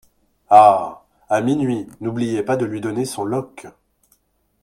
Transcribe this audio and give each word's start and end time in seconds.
Ah! 0.49 1.05
à 1.29 1.41
minuit, 1.41 1.87
n’oubliez 1.99 2.41
pas 2.41 2.57
de 2.57 2.65
lui 2.65 2.81
donner 2.81 3.05
son 3.05 3.23
loch. 3.23 3.67